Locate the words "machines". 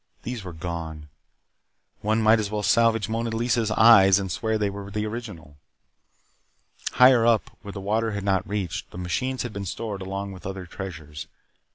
8.97-9.43